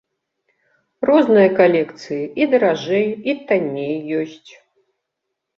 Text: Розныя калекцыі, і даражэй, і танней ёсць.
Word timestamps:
Розныя 1.09 1.49
калекцыі, 1.59 2.19
і 2.43 2.47
даражэй, 2.53 3.07
і 3.29 3.37
танней 3.53 3.97
ёсць. 4.23 4.51